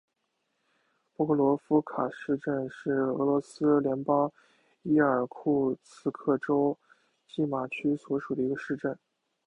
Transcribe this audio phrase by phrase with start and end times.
[1.15, 4.31] 波克罗夫卡市镇是俄罗斯联邦
[4.81, 6.75] 伊尔库茨克州
[7.27, 8.97] 济马区所属的一个市镇。